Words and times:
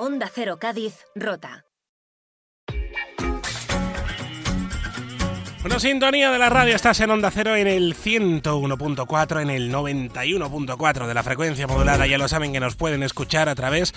Onda 0.00 0.30
Cero 0.32 0.58
Cádiz, 0.60 0.94
Rota. 1.16 1.64
Bueno, 5.60 5.80
sintonía 5.80 6.30
de 6.30 6.38
la 6.38 6.48
radio, 6.48 6.76
estás 6.76 7.00
en 7.00 7.10
Onda 7.10 7.32
Cero 7.32 7.56
en 7.56 7.66
el 7.66 7.96
101.4, 7.96 9.42
en 9.42 9.50
el 9.50 9.72
91.4 9.72 11.06
de 11.08 11.14
la 11.14 11.24
frecuencia 11.24 11.66
modulada. 11.66 12.06
Ya 12.06 12.16
lo 12.16 12.28
saben 12.28 12.52
que 12.52 12.60
nos 12.60 12.76
pueden 12.76 13.02
escuchar 13.02 13.48
a 13.48 13.56
través 13.56 13.92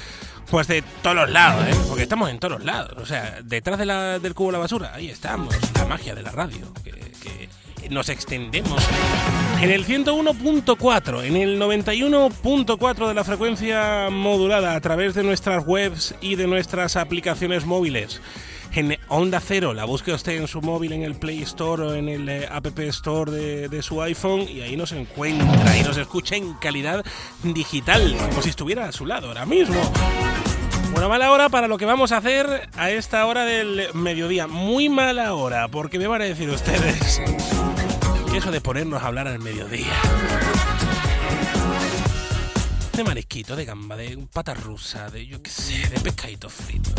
pues 0.49 0.67
de 0.67 0.81
todos 1.03 1.15
los 1.15 1.29
lados, 1.29 1.67
¿eh? 1.67 1.79
porque 1.87 2.03
estamos 2.03 2.31
en 2.31 2.39
todos 2.39 2.57
los 2.57 2.65
lados. 2.65 2.97
O 2.97 3.05
sea, 3.05 3.39
detrás 3.43 3.77
de 3.77 3.85
la, 3.85 4.17
del 4.17 4.33
cubo 4.33 4.47
de 4.47 4.53
la 4.53 4.59
basura, 4.59 4.95
ahí 4.95 5.11
estamos, 5.11 5.55
la 5.75 5.85
magia 5.85 6.15
de 6.15 6.23
la 6.23 6.31
radio, 6.31 6.73
que 6.83 7.89
nos 7.91 8.09
extendemos. 8.09 8.83
En 9.61 9.69
el 9.69 9.85
101.4, 9.85 11.23
en 11.23 11.35
el 11.35 11.61
91.4 11.61 13.07
de 13.07 13.13
la 13.13 13.23
frecuencia 13.23 14.09
modulada 14.09 14.75
a 14.75 14.81
través 14.81 15.13
de 15.13 15.21
nuestras 15.23 15.63
webs 15.67 16.15
y 16.19 16.35
de 16.35 16.47
nuestras 16.47 16.95
aplicaciones 16.95 17.65
móviles 17.67 18.21
en 18.73 18.97
Onda 19.07 19.39
Cero. 19.39 19.75
La 19.75 19.85
busque 19.85 20.13
usted 20.13 20.41
en 20.41 20.47
su 20.47 20.63
móvil, 20.63 20.93
en 20.93 21.03
el 21.03 21.13
Play 21.13 21.43
Store 21.43 21.83
o 21.83 21.93
en 21.93 22.09
el 22.09 22.27
eh, 22.27 22.47
App 22.51 22.79
Store 22.79 23.31
de, 23.31 23.69
de, 23.69 23.83
su 23.83 24.01
iPhone 24.01 24.47
y 24.49 24.61
ahí 24.61 24.75
nos 24.75 24.93
encuentra 24.93 25.77
y 25.77 25.83
nos 25.83 25.95
escucha 25.97 26.35
en 26.35 26.55
calidad 26.55 27.05
digital, 27.43 28.15
como 28.17 28.41
si 28.41 28.49
estuviera 28.49 28.87
a 28.87 28.91
su 28.91 29.05
lado 29.05 29.27
ahora 29.27 29.45
mismo. 29.45 29.79
Bueno, 30.91 31.07
mala 31.07 31.31
hora 31.31 31.49
para 31.49 31.67
lo 31.67 31.77
que 31.77 31.85
vamos 31.85 32.11
a 32.11 32.17
hacer 32.17 32.67
a 32.75 32.89
esta 32.89 33.27
hora 33.27 33.45
del 33.45 33.93
mediodía. 33.93 34.47
Muy 34.47 34.89
mala 34.89 35.35
hora, 35.35 35.67
porque 35.67 35.99
me 35.99 36.07
van 36.07 36.23
a 36.23 36.25
decir 36.25 36.49
ustedes 36.49 37.21
eso 38.33 38.51
de 38.51 38.61
ponernos 38.61 39.03
a 39.03 39.07
hablar 39.07 39.27
al 39.27 39.39
mediodía. 39.39 39.93
De 42.95 43.03
marisquito, 43.03 43.55
de 43.55 43.65
gamba, 43.65 43.95
de 43.95 44.17
pata 44.31 44.53
rusa, 44.53 45.09
de 45.09 45.25
yo 45.25 45.41
qué 45.41 45.49
sé, 45.49 45.89
de 45.89 45.99
pescadito 45.99 46.49
frito. 46.49 46.91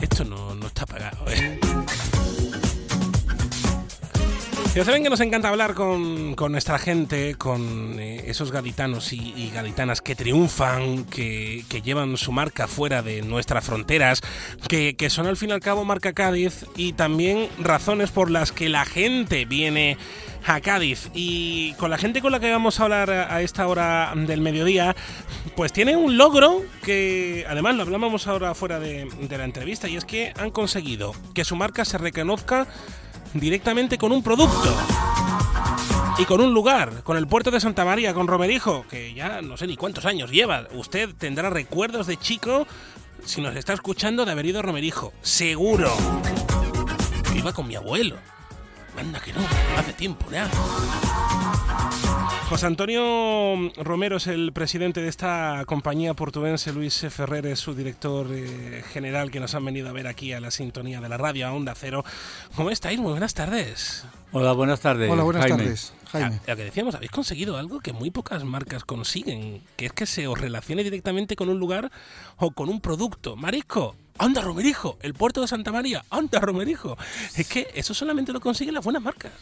Esto 0.00 0.24
no, 0.24 0.54
no 0.54 0.66
está 0.66 0.86
pagado, 0.86 1.24
¿eh? 1.28 1.58
Ya 4.74 4.86
saben 4.86 5.02
que 5.02 5.10
nos 5.10 5.20
encanta 5.20 5.50
hablar 5.50 5.74
con, 5.74 6.34
con 6.34 6.50
nuestra 6.50 6.78
gente, 6.78 7.34
con 7.34 8.00
eh, 8.00 8.24
esos 8.28 8.50
gaditanos 8.50 9.12
y, 9.12 9.50
gaditanas 9.52 10.00
que 10.00 10.14
triunfan, 10.14 11.04
que, 11.04 11.62
llevan 11.84 12.16
su 12.16 12.32
marca 12.32 12.66
fuera 12.66 13.02
de 13.02 13.20
nuestras 13.20 13.66
fronteras, 13.66 14.22
que, 14.70 14.96
son 15.10 15.26
al 15.26 15.36
fin 15.36 15.50
y 15.50 15.52
al 15.52 15.60
cabo 15.60 15.84
marca 15.84 16.14
Cádiz 16.14 16.64
y 16.74 16.94
también 16.94 17.50
razones 17.58 18.10
por 18.12 18.30
las 18.30 18.50
que 18.50 18.70
la 18.70 18.86
gente 18.86 19.44
viene 19.44 19.98
a 20.46 20.62
Cádiz. 20.62 21.10
Y 21.12 21.74
con 21.74 21.90
la 21.90 21.98
gente 21.98 22.22
con 22.22 22.32
la 22.32 22.40
que 22.40 22.50
vamos 22.50 22.80
a 22.80 22.84
hablar 22.84 23.10
a 23.10 23.42
esta 23.42 23.68
hora 23.68 24.14
del 24.16 24.40
mediodía, 24.40 24.96
pues 25.54 25.74
tiene 25.74 25.96
un 25.96 26.16
logro 26.16 26.62
que 26.82 27.44
además 27.46 27.76
lo 27.76 27.82
hablábamos 27.82 28.26
ahora 28.26 28.54
fuera 28.54 28.80
de 28.80 29.06
la 29.28 29.44
entrevista 29.44 29.86
y 29.86 29.98
es 29.98 30.06
que 30.06 30.32
han 30.38 30.50
conseguido 30.50 31.12
que 31.34 31.44
su 31.44 31.56
marca 31.56 31.84
se 31.84 31.98
reconozca 31.98 32.66
directamente 33.34 33.98
con 33.98 34.12
un 34.12 34.22
producto. 34.22 34.74
Y 36.18 36.24
con 36.24 36.40
un 36.40 36.52
lugar, 36.52 37.02
con 37.02 37.16
el 37.16 37.26
puerto 37.26 37.50
de 37.50 37.60
Santa 37.60 37.84
María, 37.84 38.12
con 38.12 38.26
Romerijo, 38.26 38.84
que 38.88 39.14
ya 39.14 39.40
no 39.40 39.56
sé 39.56 39.66
ni 39.66 39.76
cuántos 39.76 40.04
años 40.04 40.30
lleva. 40.30 40.68
Usted 40.72 41.10
tendrá 41.16 41.50
recuerdos 41.50 42.06
de 42.06 42.18
chico, 42.18 42.66
si 43.24 43.40
nos 43.40 43.56
está 43.56 43.72
escuchando, 43.72 44.24
de 44.24 44.32
haber 44.32 44.46
ido 44.46 44.58
a 44.58 44.62
Romerijo. 44.62 45.12
Seguro. 45.22 45.90
Iba 47.34 47.52
con 47.52 47.66
mi 47.66 47.76
abuelo. 47.76 48.16
Manda 48.94 49.20
que 49.20 49.32
no, 49.32 49.40
hace 49.76 49.92
tiempo 49.94 50.26
ya. 50.30 50.48
José 52.48 52.66
Antonio 52.66 53.72
Romero 53.82 54.18
es 54.18 54.26
el 54.26 54.52
presidente 54.52 55.00
de 55.00 55.08
esta 55.08 55.64
compañía 55.66 56.12
portuguesa, 56.12 56.70
Luis 56.72 57.06
Ferrer 57.08 57.46
es 57.46 57.58
su 57.58 57.74
director 57.74 58.26
eh, 58.30 58.84
general 58.92 59.30
que 59.30 59.40
nos 59.40 59.54
han 59.54 59.64
venido 59.64 59.88
a 59.88 59.92
ver 59.92 60.06
aquí 60.06 60.34
a 60.34 60.40
la 60.40 60.50
sintonía 60.50 61.00
de 61.00 61.08
la 61.08 61.16
radio, 61.16 61.46
a 61.46 61.52
Onda 61.54 61.74
Cero. 61.74 62.04
¿Cómo 62.54 62.70
estáis? 62.70 63.00
Muy 63.00 63.12
buenas 63.12 63.32
tardes. 63.32 64.04
Hola, 64.32 64.52
buenas 64.52 64.80
tardes. 64.80 65.10
Hola, 65.10 65.22
buenas 65.22 65.44
Jaime. 65.44 65.58
tardes, 65.58 65.94
Jaime. 66.10 66.40
Lo 66.46 66.56
que 66.56 66.64
decíamos, 66.64 66.94
habéis 66.94 67.10
conseguido 67.10 67.56
algo 67.56 67.80
que 67.80 67.94
muy 67.94 68.10
pocas 68.10 68.44
marcas 68.44 68.84
consiguen, 68.84 69.62
que 69.76 69.86
es 69.86 69.92
que 69.94 70.04
se 70.04 70.26
os 70.26 70.38
relacione 70.38 70.84
directamente 70.84 71.36
con 71.36 71.48
un 71.48 71.58
lugar 71.58 71.90
o 72.36 72.50
con 72.50 72.68
un 72.68 72.82
producto. 72.82 73.36
Marisco, 73.36 73.96
anda 74.18 74.40
Romerijo, 74.40 74.98
el 75.02 75.14
puerto 75.14 75.40
de 75.40 75.48
Santa 75.48 75.72
María, 75.72 76.04
anda 76.10 76.40
Romerijo. 76.40 76.96
Es 77.36 77.48
que 77.48 77.68
eso 77.74 77.94
solamente 77.94 78.32
lo 78.32 78.40
consiguen 78.40 78.74
las 78.74 78.84
buenas 78.84 79.02
marcas. 79.02 79.32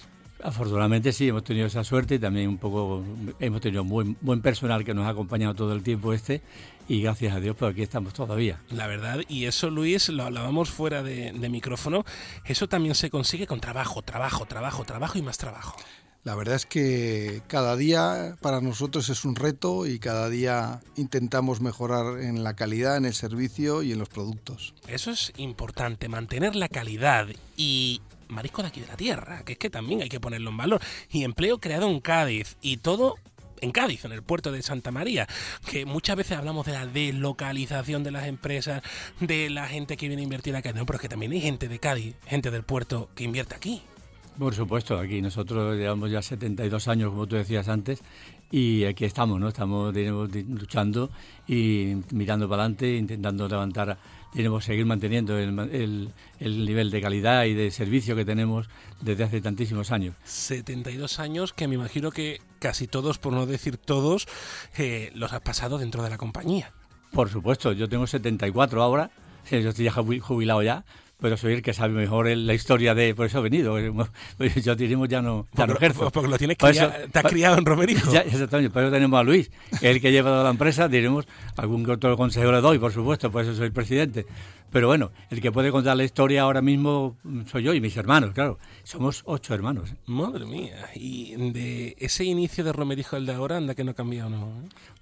Afortunadamente 0.42 1.12
sí, 1.12 1.28
hemos 1.28 1.44
tenido 1.44 1.66
esa 1.66 1.84
suerte 1.84 2.14
y 2.14 2.18
también 2.18 2.48
un 2.48 2.58
poco 2.58 3.04
hemos 3.40 3.60
tenido 3.60 3.84
buen, 3.84 4.16
buen 4.20 4.40
personal 4.40 4.84
que 4.84 4.94
nos 4.94 5.06
ha 5.06 5.10
acompañado 5.10 5.54
todo 5.54 5.74
el 5.74 5.82
tiempo 5.82 6.14
este 6.14 6.40
y 6.88 7.02
gracias 7.02 7.34
a 7.34 7.40
Dios 7.40 7.56
pues 7.58 7.72
aquí 7.72 7.82
estamos 7.82 8.14
todavía. 8.14 8.58
La 8.70 8.86
verdad, 8.86 9.20
y 9.28 9.44
eso 9.44 9.68
Luis, 9.68 10.08
lo 10.08 10.24
hablábamos 10.24 10.70
fuera 10.70 11.02
de, 11.02 11.32
de 11.32 11.48
micrófono, 11.50 12.04
eso 12.46 12.68
también 12.68 12.94
se 12.94 13.10
consigue 13.10 13.46
con 13.46 13.60
trabajo, 13.60 14.00
trabajo, 14.02 14.46
trabajo, 14.46 14.84
trabajo 14.84 15.18
y 15.18 15.22
más 15.22 15.36
trabajo. 15.36 15.76
La 16.22 16.34
verdad 16.34 16.56
es 16.56 16.66
que 16.66 17.40
cada 17.46 17.76
día 17.76 18.36
para 18.42 18.60
nosotros 18.60 19.08
es 19.08 19.24
un 19.24 19.36
reto 19.36 19.86
y 19.86 19.98
cada 19.98 20.28
día 20.28 20.80
intentamos 20.96 21.62
mejorar 21.62 22.20
en 22.20 22.44
la 22.44 22.54
calidad, 22.54 22.98
en 22.98 23.06
el 23.06 23.14
servicio 23.14 23.82
y 23.82 23.92
en 23.92 23.98
los 23.98 24.10
productos. 24.10 24.74
Eso 24.86 25.12
es 25.12 25.32
importante, 25.38 26.08
mantener 26.08 26.56
la 26.56 26.68
calidad 26.68 27.26
y 27.56 28.02
marisco 28.28 28.60
de 28.60 28.68
aquí 28.68 28.82
de 28.82 28.86
la 28.86 28.96
tierra, 28.96 29.44
que 29.44 29.52
es 29.52 29.58
que 29.58 29.70
también 29.70 30.02
hay 30.02 30.10
que 30.10 30.20
ponerlo 30.20 30.50
en 30.50 30.58
valor. 30.58 30.82
Y 31.10 31.24
empleo 31.24 31.58
creado 31.58 31.88
en 31.88 32.00
Cádiz 32.00 32.58
y 32.60 32.76
todo 32.76 33.14
en 33.62 33.72
Cádiz, 33.72 34.04
en 34.04 34.12
el 34.12 34.22
puerto 34.22 34.52
de 34.52 34.62
Santa 34.62 34.90
María, 34.90 35.26
que 35.70 35.86
muchas 35.86 36.16
veces 36.16 36.36
hablamos 36.36 36.66
de 36.66 36.72
la 36.72 36.86
deslocalización 36.86 38.04
de 38.04 38.10
las 38.10 38.26
empresas, 38.26 38.82
de 39.20 39.48
la 39.48 39.68
gente 39.68 39.96
que 39.96 40.06
viene 40.06 40.20
a 40.20 40.24
invertir 40.24 40.54
acá, 40.54 40.72
no, 40.72 40.84
pero 40.84 40.96
es 40.96 41.02
que 41.02 41.08
también 41.08 41.32
hay 41.32 41.40
gente 41.40 41.68
de 41.68 41.78
Cádiz, 41.78 42.14
gente 42.26 42.50
del 42.50 42.62
puerto 42.62 43.08
que 43.14 43.24
invierte 43.24 43.54
aquí. 43.54 43.82
Por 44.40 44.54
supuesto, 44.54 44.98
aquí 44.98 45.20
nosotros 45.20 45.76
llevamos 45.76 46.10
ya 46.10 46.22
72 46.22 46.88
años, 46.88 47.10
como 47.10 47.26
tú 47.26 47.36
decías 47.36 47.68
antes, 47.68 48.00
y 48.50 48.84
aquí 48.84 49.04
estamos, 49.04 49.38
¿no? 49.38 49.48
Estamos 49.48 49.92
digamos, 49.92 50.30
luchando 50.34 51.10
y 51.46 51.96
mirando 52.10 52.48
para 52.48 52.62
adelante, 52.62 52.96
intentando 52.96 53.46
levantar, 53.46 53.98
tenemos 54.32 54.64
seguir 54.64 54.86
manteniendo 54.86 55.36
el, 55.36 55.58
el, 55.58 56.14
el, 56.38 56.64
nivel 56.64 56.90
de 56.90 57.02
calidad 57.02 57.44
y 57.44 57.52
de 57.52 57.70
servicio 57.70 58.16
que 58.16 58.24
tenemos 58.24 58.70
desde 59.02 59.24
hace 59.24 59.42
tantísimos 59.42 59.92
años. 59.92 60.16
72 60.24 61.20
años 61.20 61.52
que 61.52 61.68
me 61.68 61.74
imagino 61.74 62.10
que 62.10 62.40
casi 62.60 62.86
todos, 62.86 63.18
por 63.18 63.34
no 63.34 63.44
decir 63.44 63.76
todos, 63.76 64.26
eh, 64.78 65.12
los 65.14 65.34
has 65.34 65.42
pasado 65.42 65.76
dentro 65.76 66.02
de 66.02 66.08
la 66.08 66.16
compañía. 66.16 66.72
Por 67.12 67.28
supuesto, 67.28 67.72
yo 67.72 67.90
tengo 67.90 68.06
74 68.06 68.82
ahora, 68.82 69.10
yo 69.50 69.68
estoy 69.68 69.84
ya 69.84 69.92
jubilado 69.92 70.62
ya, 70.62 70.86
pero 71.20 71.36
soy 71.36 71.54
el 71.54 71.62
que 71.62 71.72
sabe 71.72 71.94
mejor 71.94 72.28
la 72.28 72.54
historia 72.54 72.94
de 72.94 73.14
por 73.14 73.26
eso 73.26 73.38
he 73.38 73.42
venido 73.42 73.78
yo 74.62 74.74
diríamos 74.74 75.08
ya 75.08 75.22
no 75.22 75.46
ya 75.54 75.66
no 75.66 75.74
ejerzo 75.74 76.10
porque 76.10 76.28
lo 76.28 76.38
tienes 76.38 76.56
criado, 76.56 76.92
eso, 76.92 77.10
te 77.10 77.18
has 77.18 77.24
criado 77.26 77.58
en 77.58 77.64
Romerijo 77.64 78.10
ya, 78.12 78.20
exactamente 78.20 78.70
por 78.70 78.82
eso 78.82 78.92
tenemos 78.92 79.20
a 79.20 79.22
Luis 79.22 79.50
el 79.80 80.00
que 80.00 80.10
lleva 80.10 80.30
toda 80.30 80.44
la 80.44 80.50
empresa 80.50 80.88
diremos 80.88 81.26
algún 81.56 81.88
otro 81.88 82.16
consejo 82.16 82.50
le 82.50 82.60
doy 82.60 82.78
por 82.78 82.92
supuesto 82.92 83.30
por 83.30 83.42
eso 83.42 83.54
soy 83.54 83.70
presidente 83.70 84.26
pero 84.70 84.86
bueno 84.86 85.10
el 85.30 85.40
que 85.40 85.52
puede 85.52 85.70
contar 85.70 85.96
la 85.96 86.04
historia 86.04 86.42
ahora 86.42 86.62
mismo 86.62 87.16
soy 87.50 87.64
yo 87.64 87.74
y 87.74 87.80
mis 87.80 87.96
hermanos 87.96 88.32
claro 88.32 88.58
somos 88.82 89.22
ocho 89.26 89.54
hermanos 89.54 89.90
¿eh? 89.90 89.96
madre 90.06 90.46
mía 90.46 90.88
y 90.94 91.34
de 91.52 91.96
ese 91.98 92.24
inicio 92.24 92.64
de 92.64 92.72
Romerijo 92.72 93.16
el 93.16 93.26
de 93.26 93.34
ahora 93.34 93.56
anda 93.56 93.74
que 93.74 93.84
no 93.84 93.90
ha 93.90 93.94
cambiado 93.94 94.30
no 94.30 94.52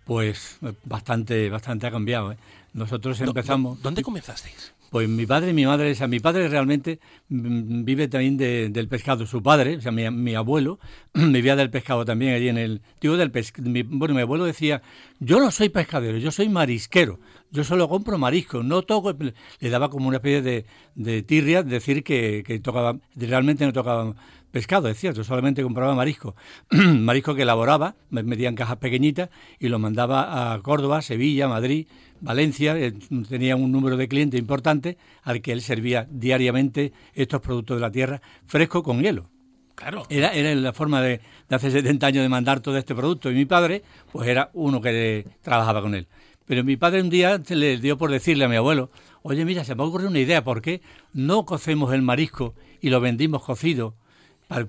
pues 0.04 0.58
bastante 0.84 1.48
bastante 1.50 1.86
ha 1.86 1.90
cambiado 1.90 2.32
¿eh? 2.32 2.36
nosotros 2.72 3.20
empezamos 3.20 3.80
¿dónde 3.82 4.02
comenzasteis? 4.02 4.72
Pues 4.90 5.06
mi 5.06 5.26
padre 5.26 5.50
y 5.50 5.52
mi 5.54 5.66
madre, 5.66 5.90
o 5.90 5.94
sea, 5.94 6.08
mi 6.08 6.18
padre 6.18 6.48
realmente 6.48 6.98
vive 7.28 8.08
también 8.08 8.38
de, 8.38 8.70
del 8.70 8.88
pescado. 8.88 9.26
Su 9.26 9.42
padre, 9.42 9.76
o 9.76 9.80
sea, 9.82 9.92
mi, 9.92 10.10
mi, 10.10 10.34
abuelo, 10.34 10.78
vivía 11.12 11.56
del 11.56 11.70
pescado 11.70 12.04
también 12.04 12.34
allí 12.34 12.48
en 12.48 12.56
el... 12.56 12.80
Digo 13.00 13.16
del 13.18 13.30
pescado. 13.30 13.68
Bueno, 13.86 14.14
mi 14.14 14.22
abuelo 14.22 14.44
decía, 14.44 14.80
yo 15.20 15.40
no 15.40 15.50
soy 15.50 15.68
pescadero, 15.68 16.16
yo 16.16 16.30
soy 16.30 16.48
marisquero. 16.48 17.20
Yo 17.50 17.64
solo 17.64 17.88
compro 17.88 18.16
marisco, 18.16 18.62
no 18.62 18.82
toco... 18.82 19.14
Le 19.60 19.70
daba 19.70 19.90
como 19.90 20.08
una 20.08 20.18
especie 20.18 20.42
de, 20.42 20.66
de 20.94 21.22
tirria 21.22 21.62
decir 21.62 22.02
que, 22.02 22.42
que 22.46 22.58
tocaba... 22.58 22.96
Realmente 23.14 23.66
no 23.66 23.74
tocaba 23.74 24.14
pescado, 24.50 24.88
es 24.88 24.98
cierto, 24.98 25.24
solamente 25.24 25.62
compraba 25.62 25.94
marisco. 25.94 26.34
marisco 26.70 27.34
que 27.34 27.42
elaboraba, 27.42 27.96
me 28.10 28.22
metía 28.22 28.48
en 28.48 28.54
cajas 28.54 28.78
pequeñitas 28.78 29.28
y 29.58 29.68
lo 29.68 29.78
mandaba 29.78 30.52
a 30.54 30.60
Córdoba, 30.62 31.02
Sevilla, 31.02 31.48
Madrid, 31.48 31.86
Valencia, 32.20 32.76
eh, 32.78 32.92
tenía 33.28 33.56
un 33.56 33.72
número 33.72 33.96
de 33.96 34.08
clientes 34.08 34.38
importante 34.38 34.98
al 35.22 35.40
que 35.40 35.52
él 35.52 35.62
servía 35.62 36.06
diariamente 36.10 36.92
estos 37.14 37.40
productos 37.40 37.76
de 37.76 37.80
la 37.80 37.90
tierra 37.90 38.22
fresco 38.46 38.82
con 38.82 39.00
hielo. 39.02 39.28
Claro. 39.74 40.04
Era, 40.08 40.32
era 40.32 40.54
la 40.54 40.72
forma 40.72 41.00
de, 41.00 41.20
de, 41.48 41.56
hace 41.56 41.70
70 41.70 42.06
años 42.06 42.22
de 42.22 42.28
mandar 42.28 42.60
todo 42.60 42.76
este 42.76 42.94
producto. 42.94 43.30
Y 43.30 43.34
mi 43.34 43.44
padre, 43.44 43.82
pues 44.10 44.28
era 44.28 44.50
uno 44.54 44.80
que 44.80 45.24
trabajaba 45.42 45.80
con 45.80 45.94
él. 45.94 46.08
Pero 46.46 46.64
mi 46.64 46.76
padre 46.76 47.02
un 47.02 47.10
día 47.10 47.40
le 47.48 47.76
dio 47.76 47.98
por 47.98 48.10
decirle 48.10 48.46
a 48.46 48.48
mi 48.48 48.56
abuelo, 48.56 48.90
oye, 49.22 49.44
mira, 49.44 49.64
se 49.64 49.74
me 49.74 49.82
ha 49.82 49.86
ocurrido 49.86 50.10
una 50.10 50.18
idea, 50.18 50.42
¿por 50.42 50.62
qué 50.62 50.80
no 51.12 51.44
cocemos 51.44 51.92
el 51.92 52.00
marisco 52.00 52.54
y 52.80 52.88
lo 52.88 53.00
vendimos 53.00 53.44
cocido 53.44 53.94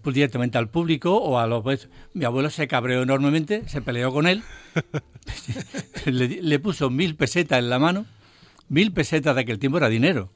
directamente 0.05 0.57
al 0.57 0.69
público 0.69 1.15
o 1.17 1.39
a 1.39 1.47
los 1.47 1.63
pues, 1.63 1.89
mi 2.13 2.25
abuelo 2.25 2.49
se 2.49 2.67
cabreó 2.67 3.03
enormemente 3.03 3.63
se 3.67 3.81
peleó 3.81 4.11
con 4.11 4.27
él 4.27 4.43
le, 6.05 6.41
le, 6.41 6.59
puso 6.59 6.89
mil 6.89 7.15
pesetas 7.15 7.59
en 7.59 7.69
la 7.69 7.79
mano 7.79 8.05
Mil 8.69 8.91
pesetas 8.93 9.35
de 9.35 9.41
aquel 9.41 9.57
tiempo 9.57 9.79
era 9.79 9.89
dinero. 9.89 10.31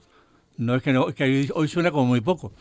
No 0.58 0.76
es 0.76 0.82
que, 0.82 0.92
no, 0.92 1.08
hoy 1.54 1.68
suena 1.68 1.92
como 1.92 2.06
muy 2.06 2.22
poco. 2.22 2.52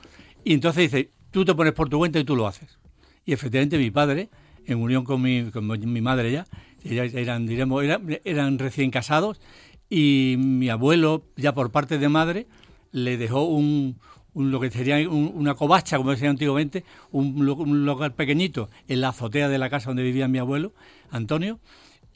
Y 0.45 0.53
entonces 0.53 0.91
dice, 0.91 1.11
tú 1.31 1.45
te 1.45 1.55
pones 1.55 1.73
por 1.73 1.89
tu 1.89 1.99
cuenta 1.99 2.19
y 2.19 2.25
tú 2.25 2.37
lo 2.37 2.47
haces. 2.47 2.79
Y 3.25 3.33
efectivamente 3.33 3.79
mi 3.79 3.91
padre, 3.91 4.29
en 4.67 4.79
unión 4.79 5.05
con 5.05 5.23
mi, 5.23 5.51
con 5.51 5.67
mi 5.67 6.01
madre 6.03 6.31
ya, 6.31 6.47
eran, 6.85 7.47
diremos, 7.47 7.83
eran 8.25 8.59
recién 8.59 8.91
casados 8.91 9.41
y 9.89 10.37
mi 10.39 10.69
abuelo, 10.69 11.25
ya 11.37 11.55
por 11.55 11.71
parte 11.71 11.99
de 11.99 12.09
madre, 12.09 12.47
le 12.91 13.17
dejó 13.17 13.45
un, 13.45 13.99
lo 14.35 14.61
que 14.61 14.71
sería 14.71 15.09
una 15.09 15.55
covacha, 15.55 15.99
como 15.99 16.11
decía 16.11 16.31
antiguamente, 16.31 16.85
un, 17.11 17.49
un, 17.49 17.85
local 17.85 18.15
pequeñito 18.15 18.71
en 18.89 19.01
la 19.01 19.09
azotea 19.09 19.49
de 19.49 19.59
la 19.59 19.69
casa 19.69 19.91
donde 19.91 20.03
vivía 20.03 20.29
mi 20.29 20.39
abuelo, 20.39 20.73
Antonio. 21.11 21.59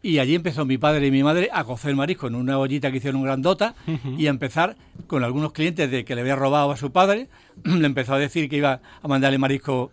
Y 0.03 0.19
allí 0.19 0.35
empezó 0.35 0.65
mi 0.65 0.79
padre 0.79 1.07
y 1.09 1.11
mi 1.11 1.23
madre 1.23 1.49
a 1.53 1.65
cocer 1.65 1.95
marisco 1.97 2.29
en 2.29 2.37
una 2.37 2.59
ollita 2.59 2.91
que 2.91 2.99
hicieron 2.99 3.23
grandota 3.23 3.75
y 4.17 4.27
a 4.29 4.31
empezar 4.31 4.77
con 5.07 5.25
algunos 5.25 5.53
clientes 5.53 5.91
de 5.91 6.05
que 6.05 6.15
le 6.15 6.21
había 6.21 6.37
robado 6.37 6.71
a 6.71 6.77
su 6.77 6.93
padre. 6.93 7.29
le 7.65 7.87
empezó 7.87 8.15
a 8.15 8.19
decir 8.19 8.49
que 8.49 8.57
iba 8.57 8.81
a 9.03 9.09
mandarle 9.09 9.39
marisco 9.39 9.91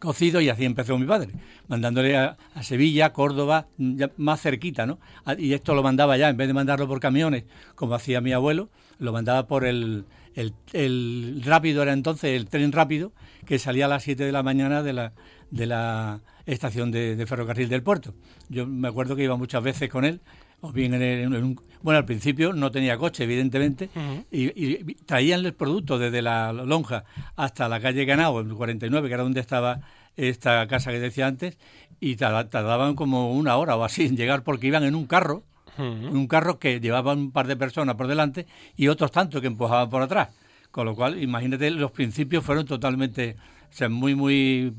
cocido 0.00 0.40
y 0.40 0.48
así 0.48 0.64
empezó 0.64 0.98
mi 0.98 1.06
padre, 1.06 1.30
mandándole 1.68 2.16
a, 2.16 2.36
Sevilla, 2.62 3.12
Córdoba, 3.12 3.68
más 4.16 4.40
cerquita, 4.40 4.86
¿no? 4.86 4.98
Y 5.38 5.54
esto 5.54 5.74
lo 5.74 5.82
mandaba 5.82 6.16
ya, 6.16 6.28
en 6.28 6.36
vez 6.36 6.46
de 6.46 6.54
mandarlo 6.54 6.86
por 6.86 7.00
camiones, 7.00 7.44
como 7.74 7.94
hacía 7.94 8.20
mi 8.20 8.32
abuelo, 8.32 8.68
lo 8.98 9.12
mandaba 9.12 9.46
por 9.46 9.64
el, 9.64 10.04
el, 10.34 11.42
rápido, 11.44 11.82
era 11.82 11.92
entonces 11.92 12.36
el 12.36 12.48
tren 12.48 12.72
rápido, 12.72 13.12
que 13.46 13.58
salía 13.58 13.86
a 13.86 13.88
las 13.88 14.02
7 14.02 14.24
de 14.24 14.32
la 14.32 14.42
mañana 14.42 14.82
de 14.82 14.92
la, 14.92 15.12
de 15.50 15.66
la 15.66 16.20
estación 16.46 16.90
de, 16.90 17.22
ferrocarril 17.26 17.68
del 17.68 17.82
puerto. 17.82 18.14
Yo 18.48 18.66
me 18.66 18.88
acuerdo 18.88 19.16
que 19.16 19.24
iba 19.24 19.36
muchas 19.36 19.62
veces 19.62 19.88
con 19.88 20.04
él, 20.04 20.20
o 20.64 20.72
bien 20.72 20.94
en, 20.94 21.34
un... 21.34 21.60
Bueno, 21.82 21.98
al 21.98 22.06
principio 22.06 22.54
no 22.54 22.70
tenía 22.70 22.96
coche, 22.96 23.24
evidentemente, 23.24 23.90
y, 24.30 24.94
traían 25.04 25.44
el 25.44 25.52
producto 25.52 25.98
desde 25.98 26.22
la 26.22 26.52
lonja 26.54 27.04
hasta 27.36 27.68
la 27.68 27.80
calle 27.80 28.06
Ganao, 28.06 28.40
en 28.40 28.48
el 28.48 28.54
49, 28.54 29.08
que 29.08 29.14
era 29.14 29.22
donde 29.22 29.40
estaba 29.40 29.80
esta 30.16 30.66
casa 30.66 30.90
que 30.90 31.00
decía 31.00 31.26
antes, 31.26 31.58
y 32.00 32.16
tardaban 32.16 32.94
como 32.94 33.32
una 33.32 33.56
hora 33.56 33.76
o 33.76 33.84
así 33.84 34.06
en 34.06 34.16
llegar 34.16 34.42
porque 34.42 34.66
iban 34.68 34.84
en 34.84 34.94
un 34.94 35.06
carro, 35.06 35.44
en 35.76 36.16
un 36.16 36.26
carro 36.26 36.58
que 36.58 36.80
llevaba 36.80 37.12
un 37.12 37.32
par 37.32 37.46
de 37.46 37.56
personas 37.56 37.96
por 37.96 38.06
delante 38.06 38.46
y 38.76 38.88
otros 38.88 39.10
tantos 39.10 39.42
que 39.42 39.48
empujaban 39.48 39.90
por 39.90 40.00
atrás. 40.00 40.28
Con 40.70 40.86
lo 40.86 40.94
cual, 40.94 41.22
imagínate, 41.22 41.70
los 41.70 41.90
principios 41.90 42.42
fueron 42.42 42.64
totalmente, 42.64 43.36
o 43.70 43.72
sea, 43.72 43.90
muy, 43.90 44.14
muy, 44.14 44.72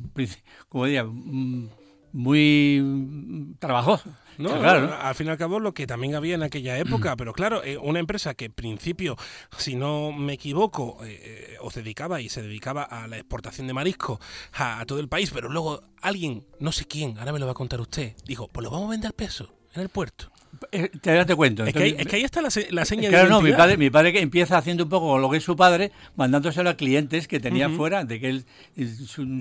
como 0.68 0.86
diría, 0.86 1.04
mm, 1.04 1.70
muy 2.16 3.56
trabajosos. 3.60 4.14
No, 4.38 4.50
claro, 4.60 4.94
al 4.94 5.16
fin 5.16 5.28
y 5.28 5.30
al 5.30 5.38
cabo 5.38 5.60
lo 5.60 5.74
que 5.74 5.88
también 5.88 6.16
había 6.16 6.36
en 6.36 6.44
aquella 6.44 6.78
época, 6.78 7.16
pero 7.16 7.34
claro, 7.34 7.64
eh, 7.64 7.78
una 7.78 8.00
empresa 8.00 8.34
que 8.34 8.46
en 8.46 8.52
principio, 8.52 9.16
si 9.58 9.76
no 9.76 10.12
me 10.12 10.34
equivoco, 10.34 10.98
eh, 11.06 11.54
eh, 11.54 11.58
os 11.62 11.76
dedicaba 11.76 12.20
y 12.20 12.28
se 12.28 12.42
dedicaba 12.42 12.84
a 12.84 13.08
la 13.08 13.18
exportación 13.18 13.68
de 13.68 13.74
marisco 13.74 14.20
a, 14.54 14.84
todo 14.86 15.00
el 15.00 15.08
país, 15.08 15.32
pero 15.34 15.50
luego 15.50 15.82
alguien, 16.02 16.46
no 16.60 16.72
sé 16.72 16.86
quién, 16.86 17.18
ahora 17.18 17.32
me 17.32 17.40
lo 17.40 17.46
va 17.46 17.54
a 17.54 17.56
contar 17.56 17.80
usted, 17.80 18.14
dijo, 18.26 18.50
pues 18.50 18.64
lo 18.64 18.72
vamos 18.72 18.88
a 18.88 18.92
vender 18.92 19.08
al 19.08 19.14
peso 19.14 19.54
en 19.74 19.82
el 19.82 19.90
puerto. 19.90 20.32
Eh, 20.72 20.90
te, 21.02 21.26
te 21.26 21.36
cuento. 21.36 21.66
Es, 21.66 21.74
que 21.74 21.84
ahí, 21.84 22.24
está 22.24 22.42
la, 22.42 22.50
la 22.72 22.86
seña 22.86 23.10
claro, 23.10 23.30
no, 23.30 23.42
mi 23.42 23.52
padre, 23.52 23.78
mi 23.78 23.90
padre 23.90 24.14
que 24.14 24.20
empieza 24.22 24.58
haciendo 24.58 24.84
un 24.84 24.90
poco 24.90 25.18
lo 25.18 25.30
que 25.30 25.38
es 25.38 25.44
su 25.44 25.56
padre, 25.56 25.92
mandándoselo 26.16 26.70
a 26.70 26.76
clientes 26.76 27.28
que 27.28 27.40
tenía 27.40 27.70
fuera, 27.70 28.06
de 28.06 28.20
que 28.20 28.30
él 28.30 28.46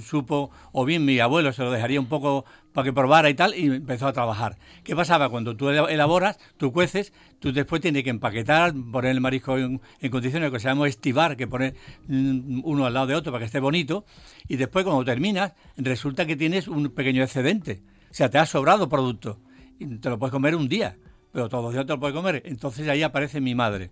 supo, 0.03 0.51
o 0.73 0.85
bien 0.85 1.05
mi 1.05 1.19
abuelo 1.21 1.53
se 1.53 1.63
lo 1.63 1.71
dejaría 1.71 2.01
un 2.01 2.07
poco 2.07 2.45
para 2.73 2.87
que 2.87 2.93
probara 2.93 3.31
y 3.31 3.35
tal, 3.35 3.55
y 3.55 3.67
empezó 3.67 4.09
a 4.09 4.13
trabajar. 4.13 4.59
¿Qué 4.83 4.97
pasaba? 4.97 5.29
Cuando 5.29 5.57
tú 5.57 5.69
elaboras, 5.69 6.39
tú 6.57 6.73
cueces, 6.73 7.13
tú 7.39 7.53
después 7.53 7.81
tienes 7.81 8.03
que 8.03 8.11
empaquetar, 8.11 8.75
poner 8.93 9.13
el 9.13 9.21
marisco 9.21 9.57
en, 9.57 9.81
condiciones 10.11 10.51
que 10.51 10.59
se 10.59 10.69
llama 10.69 10.89
estivar, 10.89 11.37
que 11.37 11.47
poner 11.47 11.75
mm, 12.09 12.63
uno 12.65 12.87
al 12.87 12.95
lado 12.95 13.07
de 13.07 13.15
otro 13.15 13.33
para 13.33 13.43
que 13.43 13.47
esté 13.47 13.61
bonito, 13.61 14.05
y 14.49 14.57
después 14.57 14.85
cuando 14.85 15.05
terminas, 15.05 15.53
resulta 15.77 16.27
que 16.27 16.37
tienes 16.37 16.67
un 16.67 16.91
pequeño 16.91 17.23
excedente. 17.23 17.83
O 18.11 18.15
sea, 18.15 18.29
te 18.29 18.39
ha 18.39 18.47
sobrado 18.47 18.89
producto. 18.89 19.41
Te 19.79 20.09
lo 20.09 20.19
puedes 20.19 20.33
comer 20.33 20.55
un 20.57 20.69
día 20.69 20.97
pero 21.35 21.49
todos 21.49 21.65
los 21.65 21.73
días 21.73 21.85
te 21.85 21.93
lo 21.93 22.01
puedes 22.01 22.15
comer. 22.15 22.43
Entonces 22.47 22.89
ahí 22.89 23.03
aparece 23.03 23.41
mi 23.41 23.57
madre. 23.57 23.91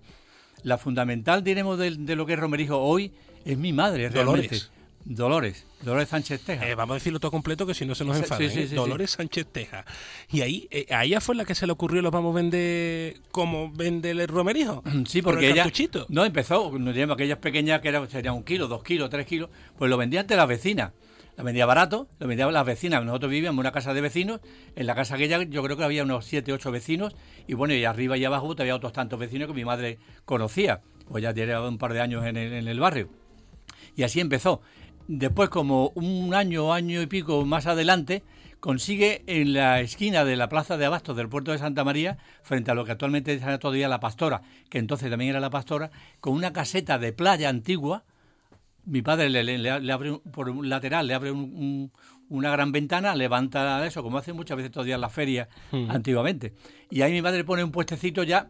La 0.63 0.79
fundamental, 0.79 1.43
diremos, 1.43 1.77
de, 1.77 1.91
lo 1.91 2.25
que 2.25 2.35
es 2.35 2.39
Romerijo 2.39 2.79
hoy 2.79 3.13
es 3.45 3.59
mi 3.59 3.73
madre, 3.73 4.09
Dolores. 4.09 4.71
Dolores, 5.05 5.67
Dolores 5.83 6.11
Sánchez 6.11 6.43
Teja. 6.43 6.69
Eh, 6.69 6.77
vamos 6.77 6.93
a 6.93 6.95
decirlo 6.95 7.19
todo 7.19 7.33
completo 7.33 7.67
que 7.67 7.75
si 7.75 7.85
no 7.85 7.97
se 7.97 8.05
nos 8.05 8.17
enfada. 8.17 8.41
¿eh? 8.41 8.69
Dolores 8.69 9.11
Sánchez 9.11 9.49
Teja. 9.51 9.85
Y 10.31 10.43
ahí, 10.43 10.69
eh, 10.71 10.87
a 10.95 11.05
ella 11.05 11.21
fue 11.21 11.35
la 11.35 11.45
que 11.45 11.57
se 11.57 11.67
le 11.67 11.73
ocurrió 11.73 12.01
lo 12.01 12.13
vamos 12.13 12.33
a 12.33 12.37
vender 12.37 13.17
como 13.33 13.73
vende 13.73 14.13
el 14.13 14.29
romerijo. 14.29 14.85
Sí, 15.09 15.21
porque 15.21 15.51
ella 15.51 15.67
no 16.09 16.25
empezó, 16.25 16.71
digamos 16.71 17.15
aquellas 17.15 17.39
pequeñas 17.39 17.81
que 17.81 17.89
era, 17.89 18.09
sería 18.09 18.33
un 18.33 18.45
kilo, 18.45 18.69
dos 18.69 18.85
kilos, 18.85 19.11
tres 19.11 19.27
kilos, 19.27 19.51
pues 19.77 19.91
lo 19.91 19.97
vendía 19.97 20.21
ante 20.21 20.37
las 20.37 20.47
vecinas 20.47 20.93
la 21.37 21.45
vendía 21.45 21.67
barato, 21.67 22.09
lo 22.19 22.27
vendían 22.27 22.53
las 22.53 22.67
vecinas. 22.67 23.05
Nosotros 23.05 23.31
vivíamos 23.31 23.57
en 23.57 23.61
una 23.61 23.73
casa 23.73 23.95
de 23.95 24.01
vecinos, 24.01 24.41
en 24.77 24.87
la 24.87 24.95
casa 24.95 25.15
aquella 25.15 25.43
yo 25.43 25.63
creo 25.63 25.77
que 25.77 25.85
había 25.85 26.05
unos 26.05 26.25
7, 26.27 26.53
8 26.53 26.71
vecinos, 26.71 27.15
y 27.47 27.55
bueno, 27.55 27.75
y 27.75 27.85
arriba 27.85 28.17
y 28.17 28.25
abajo 28.25 28.55
había 28.59 28.75
otros 28.75 28.93
tantos 28.93 29.19
vecinos 29.19 29.49
que 29.49 29.55
mi 29.55 29.65
madre 29.65 29.99
conocía, 30.25 30.83
pues 31.09 31.23
ya 31.23 31.33
tenía 31.33 31.61
un 31.61 31.79
par 31.79 31.93
de 31.93 32.01
años 32.01 32.25
en 32.27 32.37
el, 32.37 32.53
en 32.53 32.69
el 32.69 32.81
barrio. 32.81 33.09
Y 33.97 34.03
así 34.03 34.21
empezó. 34.21 34.61
Después, 35.09 35.49
como 35.49 35.89
un 35.95 36.33
año, 36.35 36.73
año 36.73 37.03
y 37.03 37.07
pico 37.07 37.45
más 37.45 37.67
adelante, 37.67 38.23
consigue 38.61 39.25
en 39.27 39.55
la 39.55 39.81
esquina 39.81 40.25
de 40.25 40.37
la 40.37 40.49
plaza 40.49 40.77
de 40.77 40.87
Abastos 40.87 41.17
del 41.17 41.29
puerto 41.29 41.51
de 41.51 41.59
Santa 41.59 41.83
María, 41.83 42.19
frente 42.43 42.71
a 42.71 42.75
lo 42.75 42.85
que 42.85 42.93
actualmente 42.93 43.35
es 43.35 43.59
todavía 43.59 43.89
la 43.89 43.99
Pastora, 43.99 44.43
que 44.71 44.79
entonces 44.79 45.11
también 45.11 45.31
era 45.31 45.41
la 45.41 45.51
Pastora, 45.51 45.91
con 46.21 46.35
una 46.35 46.53
caseta 46.53 46.99
de 46.99 47.13
playa 47.13 47.49
antigua, 47.49 48.05
mi 48.85 49.03
padre 49.03 49.31
le, 49.31 49.71
abre 49.93 50.19
por 50.33 50.49
un 50.49 50.69
lateral, 50.69 51.07
le 51.07 51.15
abre 51.15 51.31
una 51.31 52.51
gran 52.51 52.73
ventana, 52.73 53.15
levanta 53.15 53.87
eso, 53.87 54.03
como 54.03 54.19
hace 54.19 54.33
muchas 54.33 54.57
veces 54.57 54.73
todavía 54.73 54.97
en 54.97 55.01
la 55.01 55.09
feria 55.09 55.49
hmm. 55.71 55.91
antiguamente. 55.91 56.55
Y 56.91 57.03
ahí 57.03 57.13
mi 57.13 57.23
padre 57.23 57.45
pone 57.45 57.65
un 57.65 57.71
puestecito 57.71 58.23
ya 58.23 58.49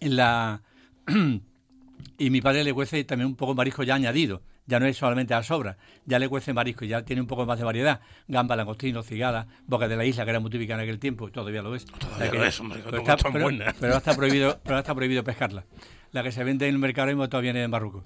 en 0.00 0.16
la... 0.16 0.62
y 2.18 2.30
mi 2.30 2.40
padre 2.40 2.64
le 2.64 2.72
cuece 2.72 3.02
también 3.04 3.28
un 3.28 3.36
poco 3.36 3.54
marisco 3.54 3.82
ya 3.82 3.94
añadido. 3.94 4.42
Ya 4.66 4.78
no 4.78 4.84
es 4.84 4.98
solamente 4.98 5.32
a 5.32 5.42
sobra, 5.42 5.78
ya 6.04 6.18
le 6.18 6.28
cuece 6.28 6.52
marisco, 6.52 6.84
ya 6.84 7.02
tiene 7.02 7.22
un 7.22 7.26
poco 7.26 7.46
más 7.46 7.58
de 7.58 7.64
variedad. 7.64 8.00
Gamba, 8.26 8.54
langostino, 8.54 9.02
cigala, 9.02 9.46
boca 9.66 9.88
de 9.88 9.96
la 9.96 10.04
isla, 10.04 10.24
que 10.24 10.30
era 10.30 10.40
muy 10.40 10.50
típica 10.50 10.74
en 10.74 10.80
aquel 10.80 10.98
tiempo, 10.98 11.30
todavía 11.30 11.62
lo 11.62 11.74
es. 11.74 11.86
Todavía 11.86 12.34
lo 12.34 12.44
es, 12.44 12.60
hombre, 12.60 12.82
pero, 12.84 12.98
está, 12.98 13.16
pero, 13.16 13.48
pero, 13.80 13.96
está 13.96 14.14
prohibido, 14.14 14.60
pero 14.62 14.78
está 14.78 14.94
prohibido 14.94 15.24
pescarla. 15.24 15.64
La 16.12 16.22
que 16.22 16.32
se 16.32 16.44
vende 16.44 16.68
en 16.68 16.74
el 16.74 16.78
mercado 16.78 17.08
mismo 17.08 17.30
todavía 17.30 17.52
viene 17.52 17.62
de 17.62 17.68
Marruecos. 17.68 18.04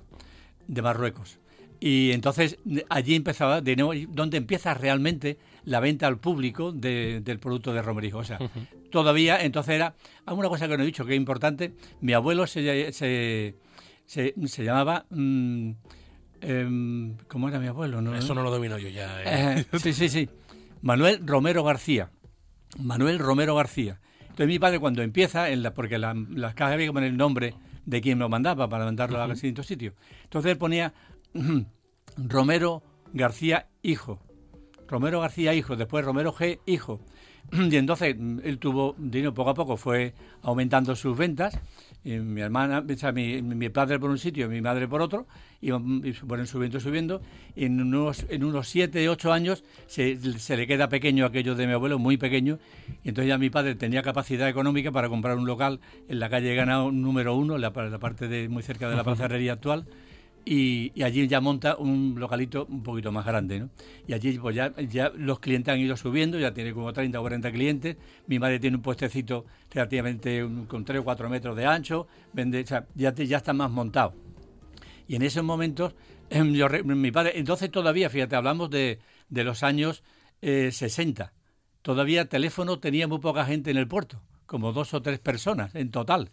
De 0.68 0.82
Marruecos. 0.82 1.40
Y 1.84 2.12
entonces 2.12 2.58
allí 2.90 3.16
empezaba, 3.16 3.60
de 3.60 3.74
nuevo, 3.74 3.92
donde 4.10 4.36
empieza 4.36 4.72
realmente 4.72 5.36
la 5.64 5.80
venta 5.80 6.06
al 6.06 6.16
público 6.16 6.70
del 6.70 7.40
producto 7.40 7.72
de 7.72 7.82
romerijo. 7.82 8.18
O 8.18 8.24
sea, 8.24 8.38
todavía, 8.92 9.42
entonces 9.42 9.74
era, 9.74 9.96
una 10.28 10.48
cosa 10.48 10.68
que 10.68 10.76
no 10.76 10.84
he 10.84 10.86
dicho 10.86 11.04
que 11.04 11.14
es 11.14 11.16
importante, 11.16 11.72
mi 12.00 12.12
abuelo 12.12 12.46
se, 12.46 12.92
se, 12.92 13.56
se, 14.06 14.64
llamaba... 14.64 15.06
Mm, 15.10 15.70
em, 16.40 17.16
¿Cómo 17.26 17.48
era 17.48 17.58
mi 17.58 17.66
abuelo? 17.66 18.00
¿no? 18.00 18.14
Eso 18.14 18.32
no 18.32 18.44
lo 18.44 18.52
domino 18.52 18.78
yo 18.78 18.88
ya. 18.88 19.20
¿eh? 19.20 19.66
Eh, 19.72 19.78
sí, 19.80 19.92
sí, 19.92 20.08
sí. 20.08 20.28
Manuel 20.82 21.26
Romero 21.26 21.64
García. 21.64 22.10
Manuel 22.78 23.18
Romero 23.18 23.56
García. 23.56 23.98
Entonces 24.20 24.46
mi 24.46 24.60
padre 24.60 24.78
cuando 24.78 25.02
empieza, 25.02 25.50
en 25.50 25.64
la, 25.64 25.74
porque 25.74 25.98
las 25.98 26.54
cajas 26.54 26.74
había 26.74 26.86
que 26.86 26.92
poner 26.92 27.10
el 27.10 27.16
nombre 27.16 27.54
de 27.84 28.00
quien 28.00 28.18
lo 28.18 28.28
mandaba 28.28 28.68
para 28.68 28.84
mandarlo 28.84 29.20
a 29.20 29.26
distintos 29.26 29.66
sitios. 29.66 29.94
Entonces 30.22 30.52
él 30.52 30.58
ponía 30.58 30.94
Romero 32.16 32.82
García 33.12 33.68
Hijo. 33.82 34.20
Romero 34.88 35.20
García 35.20 35.54
Hijo, 35.54 35.76
después 35.76 36.04
Romero 36.04 36.32
G 36.32 36.60
Hijo. 36.66 37.00
Y 37.52 37.76
entonces 37.76 38.16
mm, 38.18 38.40
él 38.44 38.58
tuvo 38.58 38.94
dinero 38.98 39.34
poco 39.34 39.50
a 39.50 39.54
poco, 39.54 39.76
fue 39.76 40.14
aumentando 40.42 40.94
sus 40.96 41.16
ventas. 41.16 41.58
Y 42.04 42.18
mi 42.18 42.40
hermana, 42.40 42.84
o 42.88 42.96
sea, 42.96 43.12
mi, 43.12 43.42
mi, 43.42 43.68
padre 43.68 44.00
por 44.00 44.10
un 44.10 44.18
sitio 44.18 44.46
y 44.46 44.48
mi 44.48 44.60
madre 44.60 44.88
por 44.88 45.00
otro, 45.00 45.26
y, 45.60 45.72
y 45.72 46.12
fueron 46.12 46.48
subiendo, 46.48 46.80
subiendo. 46.80 47.22
Y 47.54 47.66
en 47.66 47.80
unos, 47.80 48.26
en 48.28 48.42
unos 48.42 48.68
siete, 48.68 49.08
ocho 49.08 49.32
años 49.32 49.62
se, 49.86 50.16
se, 50.38 50.56
le 50.56 50.66
queda 50.66 50.88
pequeño 50.88 51.24
aquello 51.24 51.54
de 51.54 51.66
mi 51.66 51.74
abuelo, 51.74 52.00
muy 52.00 52.16
pequeño. 52.16 52.58
Y 53.04 53.10
entonces 53.10 53.28
ya 53.28 53.38
mi 53.38 53.50
padre 53.50 53.76
tenía 53.76 54.02
capacidad 54.02 54.48
económica 54.48 54.90
para 54.90 55.08
comprar 55.08 55.36
un 55.36 55.46
local 55.46 55.78
en 56.08 56.18
la 56.18 56.28
calle 56.28 56.56
Ganado 56.56 56.90
número 56.90 57.36
uno, 57.36 57.56
la, 57.56 57.70
la 57.70 57.98
parte 57.98 58.26
de 58.26 58.48
muy 58.48 58.64
cerca 58.64 58.90
de 58.90 58.96
la 58.96 59.04
Plaza 59.04 59.26
Herrería 59.26 59.52
actual 59.52 59.86
y, 60.44 61.02
allí 61.02 61.28
ya 61.28 61.40
monta 61.40 61.76
un 61.76 62.14
localito 62.18 62.66
un 62.68 62.82
poquito 62.82 63.12
más 63.12 63.24
grande, 63.24 63.60
¿no? 63.60 63.70
Y 64.06 64.12
allí 64.12 64.38
pues 64.38 64.56
ya, 64.56 64.74
ya 64.76 65.10
los 65.14 65.38
clientes 65.38 65.72
han 65.72 65.80
ido 65.80 65.96
subiendo, 65.96 66.38
ya 66.38 66.52
tiene 66.52 66.72
como 66.72 66.92
30 66.92 67.18
o 67.18 67.22
40 67.22 67.52
clientes, 67.52 67.96
mi 68.26 68.38
madre 68.38 68.58
tiene 68.58 68.76
un 68.76 68.82
puestecito 68.82 69.46
relativamente 69.70 70.46
con 70.66 70.84
3 70.84 71.00
o 71.00 71.04
4 71.04 71.28
metros 71.28 71.56
de 71.56 71.66
ancho, 71.66 72.08
vende, 72.32 72.62
o 72.62 72.66
sea, 72.66 72.86
ya, 72.94 73.14
ya 73.14 73.36
está 73.36 73.52
más 73.52 73.70
montado. 73.70 74.14
Y 75.06 75.16
en 75.16 75.22
esos 75.22 75.44
momentos, 75.44 75.94
mi 76.84 77.10
padre, 77.12 77.38
entonces 77.38 77.70
todavía, 77.70 78.10
fíjate, 78.10 78.34
hablamos 78.34 78.70
de, 78.70 78.98
de 79.28 79.44
los 79.44 79.62
años 79.62 80.02
60, 80.40 81.24
eh, 81.24 81.28
todavía 81.82 82.28
teléfono 82.28 82.80
tenía 82.80 83.06
muy 83.06 83.18
poca 83.20 83.44
gente 83.44 83.70
en 83.70 83.76
el 83.76 83.86
puerto, 83.86 84.22
como 84.46 84.72
dos 84.72 84.92
o 84.92 85.02
tres 85.02 85.20
personas 85.20 85.74
en 85.76 85.90
total 85.90 86.32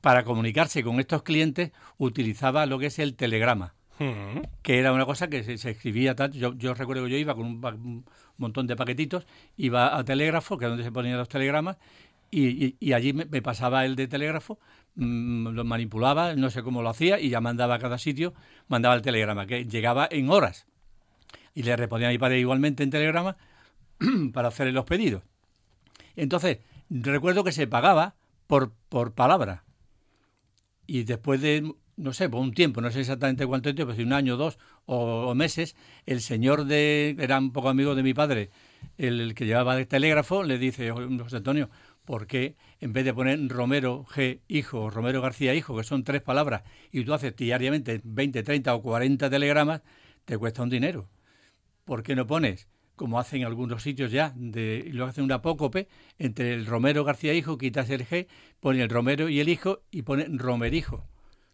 para 0.00 0.24
comunicarse 0.24 0.82
con 0.82 1.00
estos 1.00 1.22
clientes 1.22 1.72
utilizaba 1.98 2.66
lo 2.66 2.78
que 2.78 2.86
es 2.86 2.98
el 2.98 3.14
telegrama, 3.14 3.74
Mm. 3.98 4.42
que 4.62 4.78
era 4.78 4.92
una 4.92 5.06
cosa 5.06 5.28
que 5.28 5.42
se, 5.42 5.56
se 5.56 5.70
escribía 5.70 6.14
tanto. 6.14 6.36
Yo, 6.36 6.54
yo 6.54 6.74
recuerdo 6.74 7.04
que 7.04 7.10
yo 7.12 7.16
iba 7.16 7.34
con 7.34 7.46
un, 7.46 8.04
montón 8.36 8.66
de 8.66 8.76
paquetitos, 8.76 9.26
iba 9.56 9.96
a 9.96 10.04
telégrafo, 10.04 10.58
que 10.58 10.66
es 10.66 10.68
donde 10.70 10.84
se 10.84 10.92
ponían 10.92 11.16
los 11.16 11.28
telegramas, 11.30 11.78
y, 12.30 12.66
y- 12.66 12.76
y 12.78 12.92
allí 12.92 13.14
me, 13.14 13.24
me 13.24 13.40
pasaba 13.40 13.86
el 13.86 13.96
de 13.96 14.06
telégrafo, 14.08 14.58
mm, 14.96 15.48
lo 15.48 15.64
manipulaba, 15.64 16.34
no 16.34 16.50
sé 16.50 16.62
cómo 16.62 16.82
lo 16.82 16.90
hacía, 16.90 17.18
y 17.18 17.30
ya 17.30 17.40
mandaba 17.40 17.76
a 17.76 17.78
cada 17.78 17.96
sitio, 17.96 18.34
mandaba 18.68 18.94
el 18.96 19.00
telegrama, 19.02 19.46
que 19.46 19.64
llegaba 19.64 20.06
en 20.10 20.28
horas. 20.28 20.66
Y 21.54 21.62
le 21.62 21.74
respondía 21.74 22.08
a 22.08 22.10
mi 22.12 22.18
padre 22.18 22.38
igualmente 22.38 22.82
en 22.82 22.90
telegrama 22.90 23.38
para 24.34 24.48
hacerle 24.48 24.72
los 24.72 24.84
pedidos. 24.84 25.22
Entonces, 26.16 26.58
recuerdo 26.90 27.44
que 27.44 27.52
se 27.52 27.66
pagaba 27.66 28.14
por, 28.46 28.72
por 28.90 29.12
palabra. 29.14 29.64
Y 30.86 31.04
después 31.04 31.40
de, 31.40 31.72
no 31.96 32.12
sé, 32.12 32.28
por 32.28 32.40
un 32.40 32.52
tiempo, 32.52 32.80
no 32.80 32.90
sé 32.90 33.00
exactamente 33.00 33.46
cuánto 33.46 33.74
tiempo, 33.74 33.94
si 33.94 34.02
un 34.02 34.12
año, 34.12 34.36
dos 34.36 34.58
o, 34.86 35.34
meses, 35.34 35.76
el 36.06 36.20
señor 36.20 36.64
de, 36.64 37.16
era 37.18 37.38
un 37.38 37.52
poco 37.52 37.68
amigo 37.68 37.94
de 37.94 38.02
mi 38.02 38.14
padre, 38.14 38.50
el, 38.98 39.34
que 39.34 39.46
llevaba 39.46 39.78
el 39.78 39.86
telégrafo, 39.86 40.42
le 40.42 40.58
dice, 40.58 40.90
"Oye, 40.92 41.18
José 41.18 41.36
Antonio, 41.36 41.70
¿por 42.04 42.26
qué 42.26 42.56
en 42.80 42.92
vez 42.92 43.04
de 43.04 43.14
poner 43.14 43.48
Romero 43.48 44.04
G. 44.04 44.40
Hijo 44.48 44.82
o 44.82 44.90
Romero 44.90 45.20
García 45.22 45.54
Hijo, 45.54 45.76
que 45.76 45.84
son 45.84 46.04
tres 46.04 46.22
palabras, 46.22 46.62
y 46.92 47.04
tú 47.04 47.14
haces 47.14 47.34
diariamente 47.36 48.00
20, 48.04 48.42
30 48.42 48.74
o 48.74 48.82
40 48.82 49.30
telegramas, 49.30 49.82
te 50.24 50.38
cuesta 50.38 50.62
un 50.62 50.70
dinero? 50.70 51.08
¿por 51.86 52.02
qué 52.02 52.14
no 52.14 52.26
pones, 52.26 52.68
como 52.96 53.20
hacen 53.20 53.44
algunos 53.44 53.82
sitios 53.82 54.10
ya, 54.10 54.32
de, 54.34 54.88
lo 54.92 55.04
hacen 55.04 55.24
una 55.24 55.36
apócope, 55.36 55.88
entre 56.18 56.54
el 56.54 56.66
Romero 56.66 57.04
García 57.04 57.34
Hijo, 57.34 57.58
quitas 57.58 57.90
el 57.90 58.06
G, 58.06 58.26
pone 58.60 58.82
el 58.82 58.88
Romero 58.88 59.28
y 59.28 59.40
el 59.40 59.48
Hijo 59.48 59.82
y 59.90 60.02
pone 60.02 60.26
Romerijo. 60.28 61.04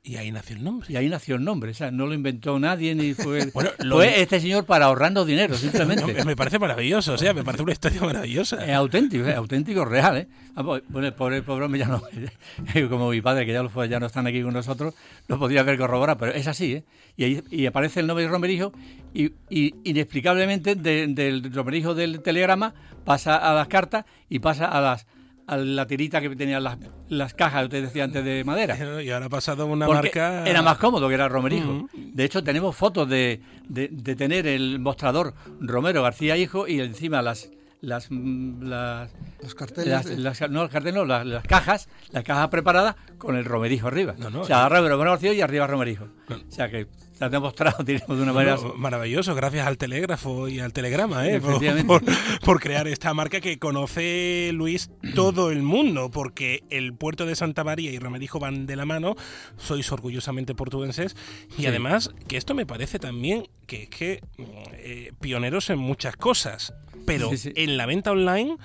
Y 0.04 0.16
ahí 0.16 0.32
nació 0.32 0.56
el 0.56 0.64
nombre. 0.64 0.88
Y 0.92 0.96
ahí 0.96 1.08
nació 1.08 1.36
el 1.36 1.44
nombre, 1.44 1.70
o 1.70 1.74
sea, 1.74 1.92
no 1.92 2.06
lo 2.06 2.14
inventó 2.14 2.58
nadie 2.58 2.92
ni 2.96 3.14
fue, 3.14 3.46
Bueno, 3.54 3.70
lo- 3.84 3.96
fue 3.96 4.20
este 4.20 4.40
señor 4.40 4.64
para 4.66 4.86
ahorrarnos 4.86 5.24
dinero, 5.28 5.52
No, 5.54 5.58
simplemente. 5.58 6.24
me 6.24 6.34
parece 6.34 6.58
maravilloso, 6.58 7.12
o 7.12 7.18
sea, 7.18 7.32
me 7.32 7.44
parece 7.44 7.62
una 7.62 7.70
historia 7.70 8.00
maravillosa. 8.00 8.64
Es 8.66 8.72
auténtico, 8.74 9.24
es 9.24 9.36
auténtico, 9.36 9.84
real, 9.84 10.16
¿eh? 10.16 10.28
Ah, 10.56 10.64
pues, 10.64 10.82
Bueno, 10.88 11.06
el 11.06 11.14
pobre, 11.14 11.42
pobre 11.42 11.66
hombre 11.66 11.78
ya 11.78 11.86
no, 11.86 12.02
como 12.90 13.10
mi 13.10 13.20
padre, 13.20 13.46
que 13.46 13.52
ya, 13.52 13.62
lo 13.62 13.68
fue- 13.68 13.88
ya 13.88 14.00
no 14.00 14.06
están 14.06 14.26
aquí 14.26 14.42
con 14.42 14.52
nosotros, 14.52 14.92
lo 15.28 15.38
podría 15.38 15.60
haber 15.60 15.78
corroborado, 15.78 16.18
pero 16.18 16.32
es 16.32 16.48
así, 16.48 16.72
¿eh? 16.74 16.84
Y, 17.16 17.24
ahí, 17.24 17.42
y 17.52 17.66
aparece 17.66 18.00
el 18.00 18.08
nombre 18.08 18.24
de 18.24 18.30
Romerijo 18.30 18.72
y, 19.14 19.30
y 19.50 19.72
inexplicablemente 19.84 20.74
de- 20.74 21.06
del 21.06 21.52
Romerijo 21.54 21.94
del 21.94 22.22
telegrama 22.22 22.74
pasa 23.04 23.36
a 23.36 23.54
las 23.54 23.68
cartas 23.68 24.04
y 24.28 24.40
pasa 24.40 24.66
a 24.66 24.80
las 24.80 25.06
a 25.52 25.56
la 25.56 25.86
tirita 25.86 26.20
que 26.20 26.30
tenían 26.34 26.62
las, 26.64 26.78
las 27.08 27.34
cajas, 27.34 27.64
usted 27.64 27.82
decía 27.82 28.04
antes, 28.04 28.24
de 28.24 28.44
madera. 28.44 28.76
Y 29.02 29.10
ahora 29.10 29.26
ha 29.26 29.28
pasado 29.28 29.66
una 29.66 29.86
Porque 29.86 30.18
marca. 30.18 30.46
era 30.48 30.62
más 30.62 30.78
cómodo 30.78 31.08
que 31.08 31.14
era 31.14 31.28
Romerijo. 31.28 31.88
De 31.92 32.24
hecho, 32.24 32.42
tenemos 32.44 32.74
fotos 32.76 33.08
de, 33.08 33.40
de, 33.68 33.88
de 33.88 34.14
tener 34.16 34.46
el 34.46 34.78
mostrador 34.78 35.34
Romero 35.60 36.02
García 36.02 36.36
Hijo 36.36 36.66
y 36.68 36.80
encima 36.80 37.22
las 37.22 37.50
las 37.82 38.10
mm, 38.10 38.62
las, 38.62 39.10
Los 39.42 39.54
carteles. 39.54 40.18
las, 40.18 40.40
no, 40.50 40.62
los 40.62 40.70
carteles 40.70 40.94
no, 40.94 41.04
las, 41.04 41.26
las 41.26 41.44
cajas, 41.44 41.88
las 42.10 42.24
cajas 42.24 42.48
preparadas 42.48 42.96
con 43.18 43.36
el 43.36 43.44
romerijo 43.44 43.88
arriba. 43.88 44.14
No, 44.16 44.30
no, 44.30 44.40
o 44.40 44.44
sea, 44.44 44.58
y- 44.58 44.60
arriba 44.72 44.96
García 44.96 45.34
y 45.34 45.40
arriba 45.42 45.66
romerijo. 45.66 46.08
O 46.30 46.50
sea 46.50 46.70
que 46.70 46.86
ha 47.20 47.28
demostrado, 47.28 47.84
de 47.84 48.02
una 48.08 48.32
manera... 48.32 48.56
Maravilloso, 48.76 49.34
gracias 49.36 49.64
al 49.66 49.78
telégrafo 49.78 50.48
y 50.48 50.58
al 50.58 50.72
telegrama, 50.72 51.28
¿eh? 51.28 51.40
por, 51.40 51.50
Efectivamente. 51.62 51.86
por- 51.86 52.40
por 52.44 52.60
crear 52.60 52.88
esta 52.88 53.14
marca 53.14 53.40
que 53.40 53.58
conoce 53.60 54.50
Luis 54.52 54.90
todo 55.14 55.50
el 55.52 55.62
mundo, 55.62 56.10
porque 56.10 56.64
el 56.70 56.94
puerto 56.94 57.24
de 57.26 57.36
Santa 57.36 57.62
María 57.62 57.92
y 57.92 57.98
Romerijo 58.00 58.40
van 58.40 58.66
de 58.66 58.74
la 58.76 58.86
mano, 58.86 59.14
sois 59.56 59.90
orgullosamente 59.92 60.54
portugueses, 60.56 61.14
y 61.58 61.62
Sí. 61.62 61.66
además 61.66 62.10
que 62.26 62.36
esto 62.36 62.54
me 62.54 62.66
parece 62.66 62.98
también 62.98 63.46
que 63.66 63.84
es 63.84 63.88
que 63.88 64.20
mm, 64.38 64.42
eh, 64.72 65.12
pioneros 65.20 65.70
en 65.70 65.78
muchas 65.78 66.16
cosas, 66.16 66.74
pero 67.06 67.30
Sí, 67.30 67.36
sí. 67.38 67.52
en 67.56 67.76
la 67.76 67.86
venta 67.86 68.12
online 68.12 68.56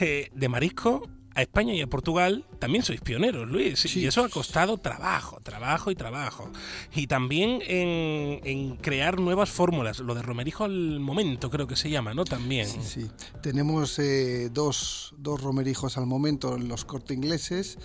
eh, 0.00 0.30
de 0.34 0.48
marisco 0.48 1.08
a 1.36 1.42
España 1.42 1.74
y 1.74 1.80
a 1.80 1.88
Portugal 1.88 2.44
también 2.60 2.84
sois 2.84 3.00
pioneros, 3.00 3.48
Luis. 3.50 3.80
Sí. 3.80 4.00
Y 4.02 4.06
eso 4.06 4.22
ha 4.24 4.28
costado 4.28 4.78
trabajo, 4.78 5.40
trabajo 5.42 5.90
y 5.90 5.96
trabajo. 5.96 6.48
Y 6.94 7.08
también 7.08 7.58
en, 7.66 8.40
en 8.44 8.76
crear 8.76 9.18
nuevas 9.18 9.50
fórmulas. 9.50 9.98
Lo 9.98 10.14
de 10.14 10.22
Romerijo 10.22 10.62
al 10.62 11.00
momento 11.00 11.50
creo 11.50 11.66
que 11.66 11.74
se 11.74 11.90
llama, 11.90 12.14
¿no? 12.14 12.24
También. 12.24 12.68
Sí, 12.68 13.06
tenemos 13.42 13.98
eh, 13.98 14.48
dos, 14.52 15.12
dos 15.18 15.42
romerijos 15.42 15.98
al 15.98 16.06
momento 16.06 16.54
en 16.54 16.68
los 16.68 16.84
corte 16.84 17.14
ingleses. 17.14 17.78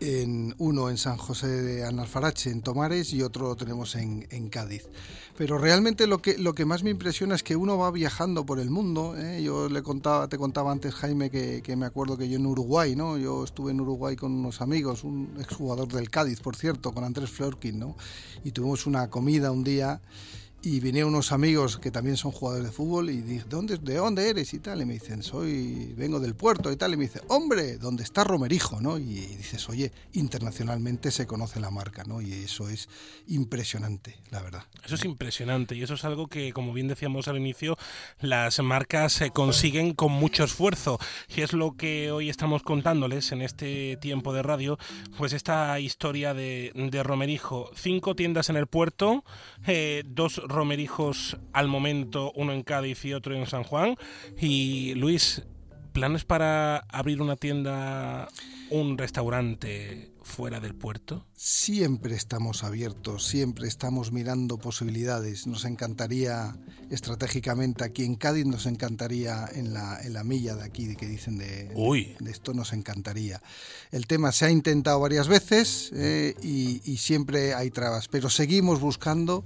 En, 0.00 0.54
uno 0.58 0.90
en 0.90 0.98
San 0.98 1.16
José 1.16 1.48
de 1.48 1.84
Analfarache, 1.84 2.50
en 2.50 2.62
Tomares, 2.62 3.12
y 3.12 3.22
otro 3.22 3.48
lo 3.48 3.56
tenemos 3.56 3.94
en, 3.94 4.48
Cádiz. 4.50 4.88
Pero 5.36 5.58
realmente 5.58 6.06
lo 6.06 6.22
que, 6.22 6.38
lo 6.38 6.54
que 6.54 6.64
más 6.64 6.82
me 6.82 6.90
impresiona 6.90 7.34
es 7.34 7.42
que 7.42 7.56
uno 7.56 7.78
va 7.78 7.90
viajando 7.90 8.44
por 8.46 8.60
el 8.60 8.70
mundo. 8.70 9.16
¿eh? 9.16 9.42
Yo 9.42 9.68
le 9.68 9.82
contaba, 9.82 10.28
te 10.28 10.38
contaba 10.38 10.72
antes, 10.72 10.94
Jaime, 10.94 11.30
que, 11.30 11.76
me 11.76 11.86
acuerdo 11.86 12.16
que 12.16 12.28
yo 12.28 12.36
en 12.36 12.46
Uruguay, 12.46 12.94
¿no? 12.94 13.18
Yo 13.18 13.44
estuve 13.44 13.72
en 13.72 13.80
Uruguay 13.80 14.16
con 14.16 14.32
unos 14.32 14.60
amigos, 14.60 15.04
un 15.04 15.34
exjugador 15.38 15.88
del 15.88 16.10
Cádiz, 16.10 16.40
por 16.40 16.56
cierto, 16.56 16.92
con 16.92 17.04
Andrés 17.04 17.30
Fleurkin, 17.30 17.78
¿no? 17.78 17.96
Y 18.44 18.52
tuvimos 18.52 18.86
una 18.86 19.08
comida 19.08 19.50
un 19.50 19.64
día 19.64 20.00
y 20.66 20.80
vinieron 20.80 21.10
unos 21.10 21.30
amigos 21.30 21.78
que 21.78 21.92
también 21.92 22.16
son 22.16 22.32
jugadores 22.32 22.66
de 22.66 22.72
fútbol 22.72 23.08
y 23.08 23.22
dije, 23.22 23.44
¿dónde, 23.48 23.78
¿de 23.78 23.94
dónde 23.94 24.28
eres? 24.28 24.52
Y 24.52 24.58
tal, 24.58 24.82
y 24.82 24.84
me 24.84 24.94
dicen, 24.94 25.22
soy, 25.22 25.94
vengo 25.96 26.18
del 26.18 26.34
puerto 26.34 26.72
y 26.72 26.76
tal, 26.76 26.92
y 26.92 26.96
me 26.96 27.04
dice, 27.04 27.20
hombre, 27.28 27.78
¿dónde 27.78 28.02
está 28.02 28.24
Romerijo? 28.24 28.80
¿no? 28.80 28.98
Y 28.98 29.04
dices, 29.04 29.68
oye, 29.68 29.92
internacionalmente 30.14 31.12
se 31.12 31.24
conoce 31.24 31.60
la 31.60 31.70
marca, 31.70 32.02
¿no? 32.02 32.20
Y 32.20 32.32
eso 32.32 32.68
es 32.68 32.88
impresionante, 33.28 34.18
la 34.30 34.42
verdad. 34.42 34.64
Eso 34.84 34.96
es 34.96 35.04
impresionante 35.04 35.76
y 35.76 35.84
eso 35.84 35.94
es 35.94 36.04
algo 36.04 36.26
que, 36.26 36.52
como 36.52 36.72
bien 36.72 36.88
decíamos 36.88 37.28
al 37.28 37.36
inicio, 37.36 37.78
las 38.18 38.58
marcas 38.58 39.12
se 39.12 39.30
consiguen 39.30 39.94
con 39.94 40.10
mucho 40.10 40.42
esfuerzo. 40.42 40.98
Y 41.28 41.42
es 41.42 41.52
lo 41.52 41.76
que 41.76 42.10
hoy 42.10 42.28
estamos 42.28 42.64
contándoles 42.64 43.30
en 43.30 43.42
este 43.42 43.98
tiempo 43.98 44.32
de 44.32 44.42
radio, 44.42 44.78
pues 45.16 45.32
esta 45.32 45.78
historia 45.78 46.34
de, 46.34 46.72
de 46.74 47.02
Romerijo. 47.04 47.70
Cinco 47.76 48.16
tiendas 48.16 48.50
en 48.50 48.56
el 48.56 48.66
puerto, 48.66 49.22
eh, 49.64 50.02
dos 50.04 50.42
Romerijos 50.56 51.36
al 51.52 51.68
momento, 51.68 52.32
uno 52.34 52.52
en 52.52 52.62
Cádiz 52.62 53.04
y 53.04 53.12
otro 53.12 53.34
en 53.34 53.46
San 53.46 53.62
Juan. 53.62 53.96
Y 54.40 54.94
Luis, 54.94 55.42
¿planes 55.92 56.24
para 56.24 56.78
abrir 56.88 57.22
una 57.22 57.36
tienda, 57.36 58.28
un 58.70 58.98
restaurante 58.98 60.10
fuera 60.22 60.58
del 60.58 60.74
puerto? 60.74 61.24
Siempre 61.34 62.14
estamos 62.14 62.64
abiertos, 62.64 63.26
siempre 63.26 63.68
estamos 63.68 64.12
mirando 64.12 64.58
posibilidades. 64.58 65.46
Nos 65.46 65.64
encantaría 65.64 66.56
estratégicamente 66.90 67.84
aquí 67.84 68.04
en 68.04 68.16
Cádiz, 68.16 68.44
nos 68.46 68.66
encantaría 68.66 69.46
en 69.54 69.72
la, 69.72 70.00
en 70.02 70.12
la 70.12 70.24
milla 70.24 70.56
de 70.56 70.64
aquí, 70.64 70.86
de 70.86 70.96
que 70.96 71.06
dicen 71.06 71.38
de, 71.38 71.70
Uy. 71.74 72.16
de 72.18 72.30
esto, 72.30 72.52
nos 72.54 72.72
encantaría. 72.72 73.40
El 73.92 74.06
tema 74.06 74.32
se 74.32 74.46
ha 74.46 74.50
intentado 74.50 75.00
varias 75.00 75.28
veces 75.28 75.90
eh, 75.94 76.34
y, 76.42 76.80
y 76.84 76.96
siempre 76.96 77.54
hay 77.54 77.70
trabas, 77.70 78.08
pero 78.08 78.28
seguimos 78.28 78.80
buscando 78.80 79.44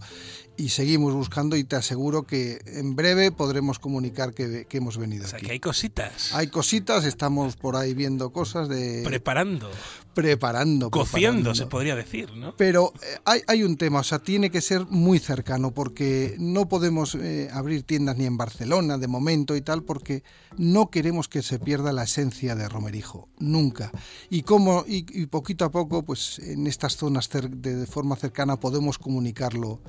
y 0.60 0.68
seguimos 0.68 1.14
buscando 1.14 1.56
y 1.56 1.64
te 1.64 1.76
aseguro 1.76 2.24
que 2.24 2.60
en 2.66 2.94
breve 2.94 3.32
podremos 3.32 3.78
comunicar 3.78 4.34
que, 4.34 4.66
que 4.68 4.76
hemos 4.76 4.98
venido 4.98 5.24
O 5.24 5.28
sea, 5.28 5.38
aquí. 5.38 5.46
que 5.46 5.52
hay 5.52 5.60
cositas. 5.60 6.34
Hay 6.34 6.48
cositas, 6.48 7.04
estamos 7.06 7.56
por 7.56 7.76
ahí 7.76 7.94
viendo 7.94 8.30
cosas 8.30 8.68
de 8.68 9.02
Preparando, 9.04 9.70
preparando, 10.12 10.90
cociendo, 10.90 11.28
preparando. 11.28 11.54
se 11.54 11.66
podría 11.66 11.96
decir, 11.96 12.32
¿no? 12.34 12.54
Pero 12.56 12.92
eh, 13.02 13.18
hay, 13.24 13.40
hay 13.46 13.62
un 13.62 13.76
tema, 13.78 14.00
o 14.00 14.04
sea, 14.04 14.18
tiene 14.18 14.50
que 14.50 14.60
ser 14.60 14.84
muy 14.86 15.18
cercano 15.18 15.70
porque 15.72 16.36
no 16.38 16.68
podemos 16.68 17.14
eh, 17.14 17.48
abrir 17.52 17.84
tiendas 17.84 18.18
ni 18.18 18.26
en 18.26 18.36
Barcelona 18.36 18.98
de 18.98 19.08
momento 19.08 19.56
y 19.56 19.62
tal 19.62 19.82
porque 19.82 20.22
no 20.58 20.90
queremos 20.90 21.28
que 21.28 21.42
se 21.42 21.58
pierda 21.58 21.92
la 21.92 22.02
esencia 22.04 22.54
de 22.54 22.68
Romerijo, 22.68 23.28
nunca. 23.38 23.90
Y 24.28 24.42
como 24.42 24.84
y, 24.86 25.06
y 25.22 25.26
poquito 25.26 25.64
a 25.64 25.70
poco, 25.70 26.04
pues 26.04 26.38
en 26.40 26.66
estas 26.66 26.96
zonas 26.96 27.30
de 27.30 27.86
forma 27.86 28.16
cercana 28.16 28.60
podemos 28.60 28.98
comunicarlo 28.98 29.80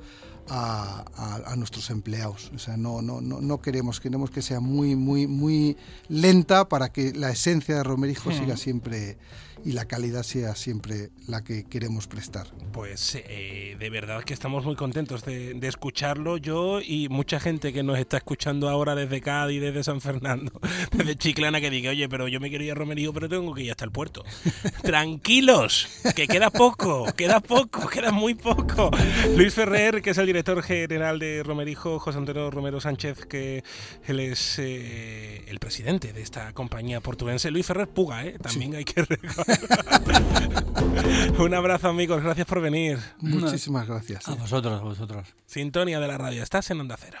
a, 0.48 1.04
a- 1.16 1.52
a 1.52 1.56
nuestros 1.56 1.90
empleados. 1.90 2.50
O 2.54 2.58
sea, 2.58 2.76
no, 2.76 3.02
no, 3.02 3.20
no, 3.20 3.40
no 3.40 3.60
queremos, 3.60 4.00
queremos 4.00 4.30
que 4.30 4.42
sea 4.42 4.60
muy, 4.60 4.96
muy, 4.96 5.26
muy 5.26 5.76
lenta 6.08 6.68
para 6.68 6.92
que 6.92 7.12
la 7.12 7.30
esencia 7.30 7.76
de 7.76 7.82
Romerijo 7.84 8.32
siga 8.32 8.56
siempre 8.56 9.16
y 9.64 9.72
la 9.74 9.84
calidad 9.84 10.24
sea 10.24 10.56
siempre 10.56 11.10
la 11.28 11.44
que 11.44 11.62
queremos 11.62 12.08
prestar. 12.08 12.48
Pues 12.72 13.14
eh, 13.14 13.76
de 13.78 13.90
verdad 13.90 14.24
que 14.24 14.34
estamos 14.34 14.64
muy 14.64 14.74
contentos 14.74 15.24
de, 15.24 15.54
de 15.54 15.68
escucharlo 15.68 16.36
yo 16.36 16.80
y 16.80 17.08
mucha 17.08 17.38
gente 17.38 17.72
que 17.72 17.84
nos 17.84 17.96
está 17.98 18.16
escuchando 18.16 18.68
ahora 18.68 18.96
desde 18.96 19.20
Cádiz, 19.20 19.60
desde 19.60 19.84
San 19.84 20.00
Fernando, 20.00 20.50
desde 20.90 21.14
Chiclana 21.14 21.60
que 21.60 21.70
diga, 21.70 21.90
oye, 21.90 22.08
pero 22.08 22.26
yo 22.26 22.40
me 22.40 22.50
quería 22.50 22.66
ir 22.68 22.72
a 22.72 22.74
Romerío, 22.74 23.12
pero 23.12 23.28
tengo 23.28 23.54
que 23.54 23.62
ir 23.62 23.70
hasta 23.70 23.84
el 23.84 23.92
puerto. 23.92 24.24
Tranquilos, 24.82 25.88
que 26.16 26.26
queda 26.26 26.50
poco, 26.50 27.06
queda 27.16 27.40
poco, 27.40 27.88
queda 27.88 28.10
muy 28.10 28.34
poco. 28.34 28.90
Luis 29.36 29.54
Ferrer, 29.54 30.02
que 30.02 30.10
el 30.10 30.14
director 30.32 30.62
general 30.62 31.18
de 31.18 31.42
Romerijo, 31.42 31.98
José 31.98 32.16
Antonio 32.16 32.50
Romero 32.50 32.80
Sánchez, 32.80 33.26
que 33.26 33.62
él 34.06 34.18
es 34.18 34.58
eh, 34.58 35.44
el 35.46 35.58
presidente 35.58 36.14
de 36.14 36.22
esta 36.22 36.54
compañía 36.54 37.02
portuguesa. 37.02 37.50
Luis 37.50 37.66
Ferrer 37.66 37.88
Puga, 37.88 38.24
¿eh? 38.24 38.38
también 38.38 38.74
hay 38.74 38.84
que 38.84 39.02
recordar. 39.02 39.58
Un 41.38 41.52
abrazo, 41.52 41.88
amigos. 41.88 42.22
Gracias 42.22 42.46
por 42.46 42.62
venir. 42.62 42.98
Muchísimas 43.18 43.86
gracias. 43.86 44.26
A 44.26 44.34
vosotros, 44.34 44.80
a 44.80 44.84
vosotros. 44.84 45.28
Sintonía 45.44 46.00
de 46.00 46.08
la 46.08 46.16
radio. 46.16 46.42
Estás 46.42 46.70
en 46.70 46.80
Onda 46.80 46.96
Cero. 46.98 47.18